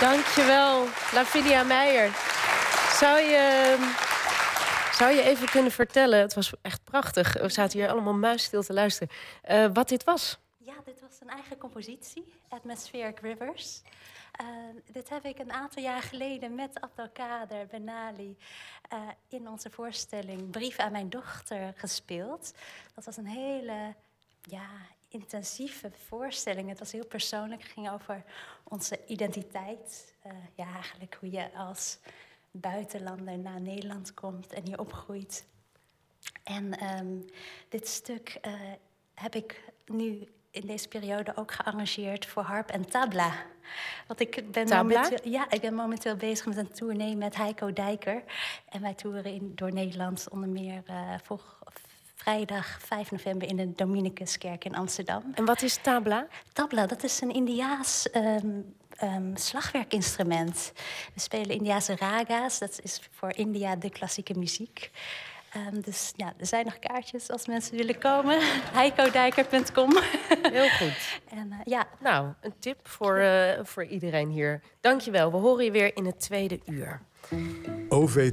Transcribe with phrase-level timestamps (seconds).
[0.00, 2.10] Dankjewel, Lavinia Meijer.
[2.98, 3.76] Zou je,
[4.92, 7.32] zou je even kunnen vertellen, het was echt prachtig.
[7.32, 9.14] We zaten hier allemaal muisstil te luisteren.
[9.50, 10.38] Uh, wat dit was?
[10.58, 13.82] Ja, dit was een eigen compositie, Atmospheric Rivers.
[14.40, 14.46] Uh,
[14.92, 18.36] dit heb ik een aantal jaar geleden met Abdelkader Benali
[18.92, 22.52] uh, in onze voorstelling Brief aan mijn dochter gespeeld.
[22.94, 23.94] Dat was een hele
[24.42, 24.68] ja,
[25.08, 26.68] intensieve voorstelling.
[26.68, 27.62] Het was heel persoonlijk.
[27.62, 28.24] Het ging over
[28.64, 30.14] onze identiteit.
[30.26, 31.98] Uh, ja, eigenlijk hoe je als
[32.50, 35.46] buitenlander naar Nederland komt en hier opgroeit.
[36.44, 37.24] En um,
[37.68, 38.52] dit stuk uh,
[39.14, 43.32] heb ik nu in deze periode ook gearrangeerd voor harp en tabla.
[44.06, 48.22] Want ik ben, momenteel, ja, ik ben momenteel bezig met een tournee met Heiko Dijker.
[48.68, 51.40] En wij toeren in, door Nederland onder meer uh, voor,
[52.26, 55.22] vrijdag 5 november in de Dominicuskerk in Amsterdam.
[55.34, 56.26] En wat is tabla?
[56.52, 60.72] Tabla, dat is een Indiaas um, um, slagwerkinstrument.
[61.14, 64.90] We spelen Indiase raga's, dat is voor India de klassieke muziek.
[65.56, 68.38] Um, dus ja, er zijn nog kaartjes als mensen willen komen.
[68.80, 69.90] heikodijker.com.
[70.42, 71.20] Heel goed.
[71.38, 71.86] En, uh, ja.
[72.00, 74.60] Nou, een tip voor, uh, voor iedereen hier.
[74.80, 75.30] Dankjewel.
[75.30, 77.00] We horen je weer in het tweede uur.
[77.88, 78.16] OV